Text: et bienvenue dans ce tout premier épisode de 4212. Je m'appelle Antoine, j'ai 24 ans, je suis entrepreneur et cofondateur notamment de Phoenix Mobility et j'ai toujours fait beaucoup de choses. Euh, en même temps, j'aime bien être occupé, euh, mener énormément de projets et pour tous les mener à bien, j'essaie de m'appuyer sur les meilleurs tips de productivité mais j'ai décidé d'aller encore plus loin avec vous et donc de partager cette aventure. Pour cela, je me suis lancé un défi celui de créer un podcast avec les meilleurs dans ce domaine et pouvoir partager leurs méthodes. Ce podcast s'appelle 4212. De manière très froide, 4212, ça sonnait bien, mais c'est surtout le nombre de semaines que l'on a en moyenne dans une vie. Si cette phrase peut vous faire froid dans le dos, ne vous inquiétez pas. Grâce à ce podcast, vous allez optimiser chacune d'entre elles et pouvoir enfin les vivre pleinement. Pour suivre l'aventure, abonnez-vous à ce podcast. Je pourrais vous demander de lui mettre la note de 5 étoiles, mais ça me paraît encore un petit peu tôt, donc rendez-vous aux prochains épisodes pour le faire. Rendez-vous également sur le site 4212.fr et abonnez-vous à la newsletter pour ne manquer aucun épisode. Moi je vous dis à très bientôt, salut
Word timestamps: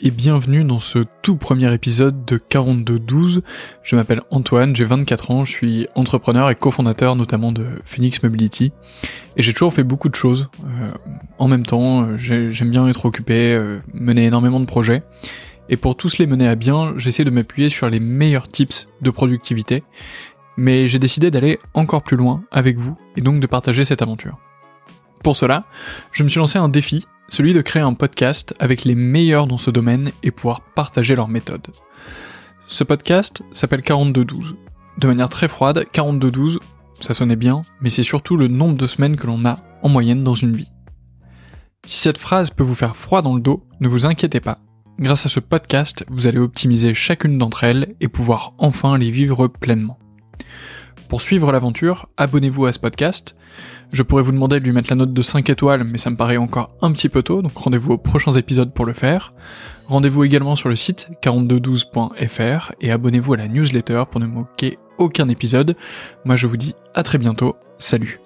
et 0.00 0.10
bienvenue 0.10 0.64
dans 0.64 0.78
ce 0.78 1.04
tout 1.22 1.36
premier 1.36 1.72
épisode 1.72 2.24
de 2.24 2.36
4212. 2.36 3.42
Je 3.82 3.96
m'appelle 3.96 4.20
Antoine, 4.30 4.76
j'ai 4.76 4.84
24 4.84 5.30
ans, 5.30 5.44
je 5.44 5.52
suis 5.52 5.88
entrepreneur 5.94 6.50
et 6.50 6.54
cofondateur 6.54 7.16
notamment 7.16 7.50
de 7.50 7.64
Phoenix 7.84 8.22
Mobility 8.22 8.72
et 9.36 9.42
j'ai 9.42 9.52
toujours 9.52 9.72
fait 9.72 9.82
beaucoup 9.82 10.08
de 10.08 10.14
choses. 10.14 10.50
Euh, 10.64 10.88
en 11.38 11.48
même 11.48 11.64
temps, 11.64 12.16
j'aime 12.16 12.70
bien 12.70 12.86
être 12.88 13.06
occupé, 13.06 13.52
euh, 13.52 13.78
mener 13.94 14.26
énormément 14.26 14.60
de 14.60 14.66
projets 14.66 15.02
et 15.68 15.76
pour 15.76 15.96
tous 15.96 16.18
les 16.18 16.26
mener 16.26 16.48
à 16.48 16.56
bien, 16.56 16.94
j'essaie 16.96 17.24
de 17.24 17.30
m'appuyer 17.30 17.70
sur 17.70 17.88
les 17.88 18.00
meilleurs 18.00 18.48
tips 18.48 18.88
de 19.00 19.10
productivité 19.10 19.82
mais 20.56 20.88
j'ai 20.88 20.98
décidé 20.98 21.30
d'aller 21.30 21.58
encore 21.72 22.02
plus 22.02 22.16
loin 22.16 22.42
avec 22.50 22.76
vous 22.76 22.98
et 23.16 23.22
donc 23.22 23.40
de 23.40 23.46
partager 23.46 23.84
cette 23.84 24.02
aventure. 24.02 24.36
Pour 25.22 25.36
cela, 25.36 25.64
je 26.12 26.22
me 26.22 26.28
suis 26.28 26.38
lancé 26.38 26.58
un 26.58 26.68
défi 26.68 27.04
celui 27.30 27.54
de 27.54 27.62
créer 27.62 27.82
un 27.82 27.94
podcast 27.94 28.54
avec 28.58 28.84
les 28.84 28.94
meilleurs 28.94 29.46
dans 29.46 29.56
ce 29.56 29.70
domaine 29.70 30.10
et 30.22 30.30
pouvoir 30.30 30.60
partager 30.60 31.14
leurs 31.14 31.28
méthodes. 31.28 31.68
Ce 32.66 32.84
podcast 32.84 33.42
s'appelle 33.52 33.82
4212. 33.82 34.56
De 34.98 35.06
manière 35.06 35.28
très 35.28 35.48
froide, 35.48 35.86
4212, 35.92 36.58
ça 37.00 37.14
sonnait 37.14 37.36
bien, 37.36 37.62
mais 37.80 37.88
c'est 37.88 38.02
surtout 38.02 38.36
le 38.36 38.48
nombre 38.48 38.76
de 38.76 38.86
semaines 38.86 39.16
que 39.16 39.26
l'on 39.26 39.44
a 39.46 39.58
en 39.82 39.88
moyenne 39.88 40.24
dans 40.24 40.34
une 40.34 40.54
vie. 40.54 40.70
Si 41.86 42.00
cette 42.00 42.18
phrase 42.18 42.50
peut 42.50 42.64
vous 42.64 42.74
faire 42.74 42.96
froid 42.96 43.22
dans 43.22 43.34
le 43.34 43.40
dos, 43.40 43.64
ne 43.80 43.88
vous 43.88 44.04
inquiétez 44.04 44.40
pas. 44.40 44.58
Grâce 44.98 45.24
à 45.24 45.30
ce 45.30 45.40
podcast, 45.40 46.04
vous 46.08 46.26
allez 46.26 46.38
optimiser 46.38 46.92
chacune 46.92 47.38
d'entre 47.38 47.64
elles 47.64 47.94
et 48.00 48.08
pouvoir 48.08 48.52
enfin 48.58 48.98
les 48.98 49.10
vivre 49.10 49.48
pleinement. 49.48 49.98
Pour 51.10 51.22
suivre 51.22 51.50
l'aventure, 51.50 52.08
abonnez-vous 52.18 52.66
à 52.66 52.72
ce 52.72 52.78
podcast. 52.78 53.34
Je 53.92 54.04
pourrais 54.04 54.22
vous 54.22 54.30
demander 54.30 54.60
de 54.60 54.64
lui 54.64 54.70
mettre 54.70 54.90
la 54.90 54.94
note 54.94 55.12
de 55.12 55.22
5 55.22 55.50
étoiles, 55.50 55.82
mais 55.82 55.98
ça 55.98 56.08
me 56.08 56.14
paraît 56.14 56.36
encore 56.36 56.70
un 56.82 56.92
petit 56.92 57.08
peu 57.08 57.24
tôt, 57.24 57.42
donc 57.42 57.56
rendez-vous 57.56 57.94
aux 57.94 57.98
prochains 57.98 58.30
épisodes 58.30 58.72
pour 58.72 58.86
le 58.86 58.92
faire. 58.92 59.34
Rendez-vous 59.88 60.22
également 60.22 60.54
sur 60.54 60.68
le 60.68 60.76
site 60.76 61.08
4212.fr 61.20 62.70
et 62.80 62.92
abonnez-vous 62.92 63.32
à 63.32 63.38
la 63.38 63.48
newsletter 63.48 64.04
pour 64.08 64.20
ne 64.20 64.26
manquer 64.26 64.78
aucun 64.98 65.28
épisode. 65.28 65.74
Moi 66.24 66.36
je 66.36 66.46
vous 66.46 66.56
dis 66.56 66.76
à 66.94 67.02
très 67.02 67.18
bientôt, 67.18 67.56
salut 67.80 68.20